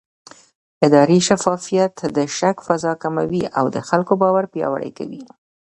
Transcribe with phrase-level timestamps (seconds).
[0.85, 5.21] اداري شفافیت د شک فضا کموي او د خلکو باور پیاوړی کوي